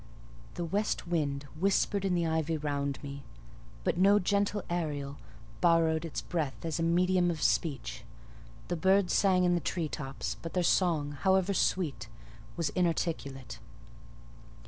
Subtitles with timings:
[0.55, 3.21] The west wind whispered in the ivy round me;
[3.83, 5.19] but no gentle Ariel
[5.61, 8.03] borrowed its breath as a medium of speech:
[8.67, 12.07] the birds sang in the tree tops; but their song, however sweet,
[12.57, 13.59] was inarticulate.